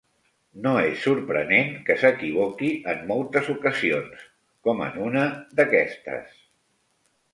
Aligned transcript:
No 0.61 0.69
és 0.83 0.95
sorprenent 1.07 1.69
que 1.89 1.97
s'equivoqui 2.03 2.71
en 2.93 3.03
moltes 3.11 3.51
ocasions, 3.57 4.25
com 4.69 4.83
en 4.87 4.99
una 5.11 5.27
d'aquestes. 5.61 6.35